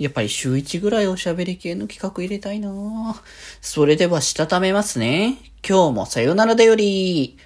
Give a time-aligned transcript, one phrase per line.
[0.00, 3.22] やっぱり週1ぐらいおしゃべり系の企画入れたいな
[3.60, 5.36] それではしたためますね。
[5.62, 7.36] 今日もさよならだより。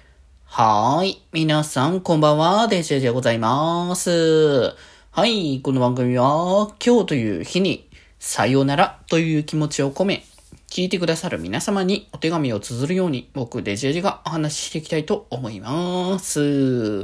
[0.45, 1.21] はーい。
[1.33, 2.69] 皆さん、こんばんは。
[2.69, 4.73] デジェジでございます。
[5.11, 5.59] はい。
[5.61, 7.89] この番組は、今日という日に、
[8.19, 10.23] さよならという気持ちを込め、
[10.69, 16.99] 聞いてくださる皆様にお手紙を綴るように、僕、デジェジがお話ししていきたいと思います。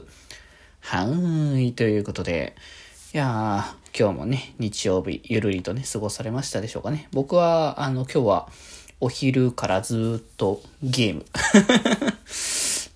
[0.80, 1.74] はーい。
[1.74, 2.56] ということで、
[3.14, 7.10] いやー、今日もね、日曜日、ゆるりとね、過ごされましたでしょうかね。
[7.12, 8.50] 僕は、あの、今日は、
[9.02, 11.26] お昼からずっとゲーム。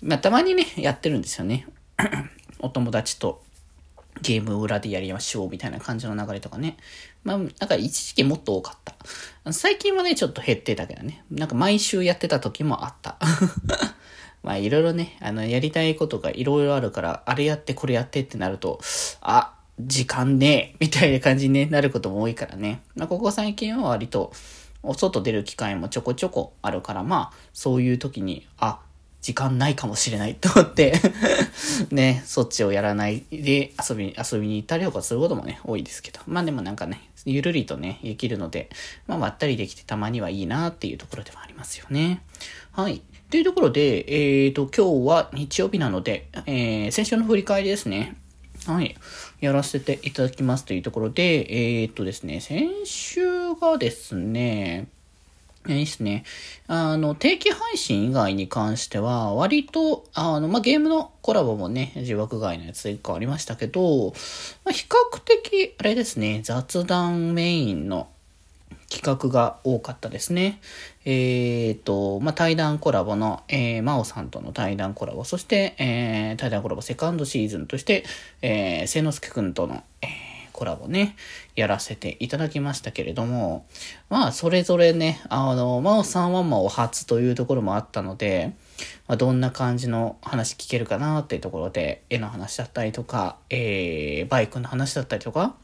[0.00, 1.66] まあ、たまにね、やってるんですよね。
[2.60, 3.42] お友達と
[4.22, 6.78] ゲーム裏でやりましょうみたいな感じの流れとかね。
[7.24, 9.52] まあ、なんか一時期もっと多かった。
[9.52, 11.24] 最近はね、ちょっと減ってたけどね。
[11.30, 13.18] なんか毎週やってた時もあった。
[14.42, 18.80] まあいろいろね、あの、やりたいことがいろいろあるから、あれやってこれやってってなると、
[19.20, 22.82] あ、時間ねえ、みたいな感じに、なることも多いからね。
[22.94, 24.32] まあ、ここ最近は割と、
[24.82, 28.80] お外出る機会もちょこちょこあるから、まあ、そういう時に、あ、
[29.26, 30.94] 時間ないかもしれないと思って
[31.90, 36.20] ね、そっちをやらないで遊び、遊びに行ったりとかすることもね、多いですけど。
[36.28, 38.70] まあでもなんかね、ゆるりとね、できるので、
[39.08, 42.22] まあまったりできてたまにはいいなっていうところではありますよね。
[42.70, 43.02] はい。
[43.28, 48.14] というところで、えっ、ー、と、今日は日曜日なので、えー、先週の振り返りですね。
[48.66, 48.96] はい。
[49.40, 54.88] やらせていただきますというところで、えー、っとですね、先週がですね、
[55.68, 56.24] いいですね。
[56.66, 64.12] あの、定期配信以外に関しては、割と、あの、まあ、ゲームのコラボもね、自枠外のやつ1個ありましたけど、
[64.64, 68.08] まあ、比較的、あれですね、雑談メインの
[68.88, 70.60] 企画が多かったですね。
[71.04, 78.04] えっ、ー、と、まあ、対談コラボの、えー、真央さんとの対談コラボ、そして、えー、対談コラボセカンドシーズンとして、
[78.42, 80.08] えー、聖之助くんとの、えー、
[80.52, 81.16] コラボね、
[81.56, 83.66] やらせていただきましたけれども、
[84.08, 88.52] まあ、それぞれね、あの、真央さんは真央初というところもあったので、
[89.08, 95.56] まあ、どんな感じの話聞けるかなっていうところで、絵の話だったりとか、えー、バイクの話だったりとか、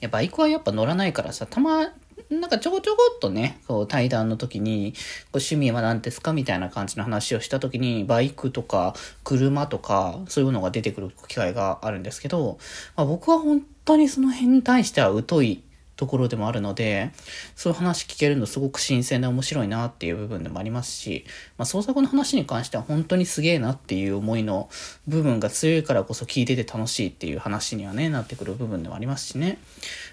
[0.00, 1.92] や、バイクはやっぱ乗らないからさ、たま、
[2.30, 8.94] なんかちょこちょこっとね、こう対談の時に、こう趣味は何ですかみたいな感じの話をした時に、バイクとか
[9.24, 12.58] 車とか、そういうのが出てくる機会があるんですけど、
[12.96, 15.62] まあ、僕は本当にその辺に対しては疎い
[15.96, 17.12] ところでもあるので、
[17.54, 21.24] そういう話聞けるのすごく新鮮で面白いなっていう部分でもありますし、
[21.58, 24.68] まあ、創作の話に関しては本当にすげえなっていう思いの
[25.06, 29.58] 部分が強いからこそ聞いてて楽しいっていう話にはね、なってくる部分でもありますしね。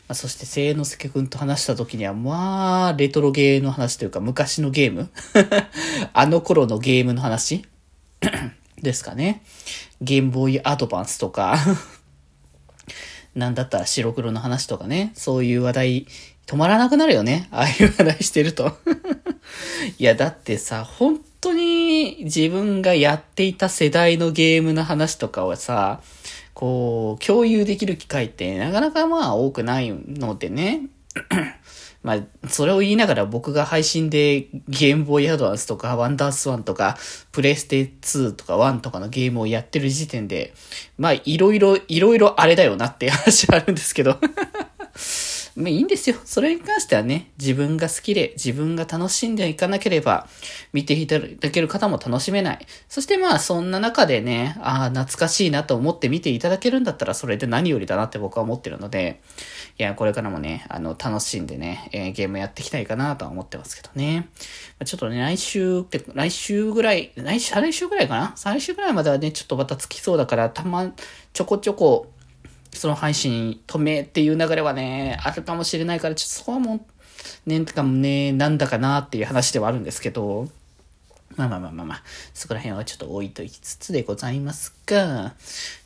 [0.08, 5.10] まあ、そして、聖之助くんと話した時には、まあ、レトロゲーの話というか、昔のゲーム
[6.14, 7.64] あの頃のゲームの話
[8.82, 9.44] ですかね。
[10.02, 11.58] ゲームボーイアドバンスとか
[13.36, 16.08] なんだったら白黒の話とかね、そういう話題、
[16.46, 17.48] 止まらなくなるよね。
[17.52, 18.78] ああいう話題してると
[20.00, 26.02] いや、だってさ、本当に自分がやっていた世代のゲームの話とかはさ、
[26.54, 30.88] こう、共有できる機会ってなかなかまあ多くないのでね。
[32.02, 36.98] まあ、それを言いながら僕が配信でゲームボーイアドバンスとかワンダースワンとか
[37.34, 40.54] プレステ2とか1とかのゲームをやってる時点で、
[40.98, 44.18] まあいろいろ、いろいろあれだよなって話はあるんですけど。
[45.60, 46.16] まあいいんですよ。
[46.24, 50.28] それに関してはね、自分が好きで自分が楽しんでいかなければ、
[50.72, 52.66] 見ていただける方も楽しめない。
[52.88, 59.20] そしてまあそんな中でね、ああ、懐かしいなと思って見ていただけるんだったらそれで何よりだなって僕は思ってるので、
[59.78, 64.30] いや、これからもね、あの、楽しんでね、えー、ゲームやっていきたいかなとは思ってますけどね。
[64.80, 68.34] まちょっとね、来週って、来週ぐらい、来週、来週ぐらいかな？
[68.38, 70.90] 再来週ぐらいまではね、ちょっとまたつきそうだから、たま、
[71.34, 72.12] ちょこちょこ、
[72.74, 76.86] その配信止めっていう流れはね、あるかもしれないから、ちょっとそこはも
[77.48, 80.48] う、ね、とかもね、なんだかなっていう話ではあるんですけど、
[81.36, 82.04] まあまあまあまあまあ、
[82.34, 85.36] そこら辺はちょっと置いときつつでございますが、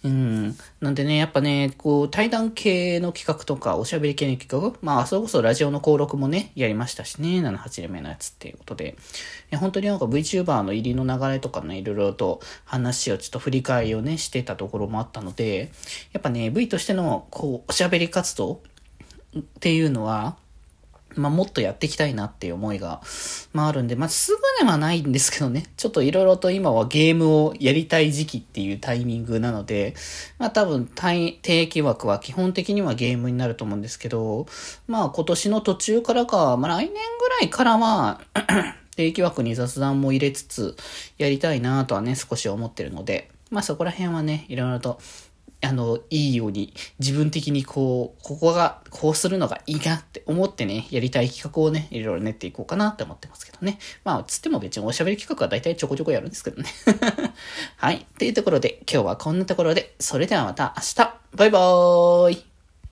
[0.04, 0.56] うん。
[0.80, 8.96] なんでね、やっぱね、こう、対談系の企画とか、おしゃべり系の企画、まあ、それこそラジオの登録もね、やりましたしね、78連目のやつっていうことで、
[9.56, 15.72] 本当になんか VTuber の入りの流れとかね、いろいろと話をちょっと振り返りをね、してたところもあったので、
[16.14, 18.62] やっぱね、V としての、こう、おしゃべり活動
[19.38, 20.38] っていうのは、
[21.16, 23.02] まあ、もっとやっていきたいなっていう思いが、
[23.54, 29.96] まあ、あるんで、まあ、すぐではないんですけどね、ちょっといろいろと今はゲームをやりたい時期っていうタイミングなので、
[30.38, 34.48] まあ、多分、定期枠は基本的にはゲームになると思うんですけど、
[34.88, 38.22] まあ、今年の途中からか、まあ、来年ぐらいからは
[38.96, 40.76] 定期枠に雑談も入れつつ、
[41.18, 45.00] やりたいなとはね、少し思ってるので、まあ、そこら辺はね、いろいろと
[45.64, 53.80] あの、いいように、自分的にこう、ここが、こうするのがいいなって思ってね、やりたい企画をね、いろいろ練っていこうかなって思ってますけどね。
[54.04, 56.70] まあ、つっても別におしゃべり企画は大体ちょこちょこやるんですけどね。
[57.78, 58.06] はい。
[58.20, 62.53] というところで、今日はこんなところで、それではまた明日バイバーイ